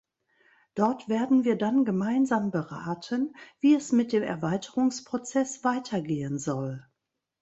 Dort 0.73 1.09
werden 1.09 1.43
wir 1.43 1.55
dann 1.55 1.85
gemeinsam 1.85 2.49
beraten, 2.49 3.35
wie 3.59 3.75
es 3.75 3.91
mit 3.91 4.13
dem 4.13 4.23
Erweiterungsprozess 4.23 5.63
weitergehen 5.63 6.39
soll. 6.39 6.83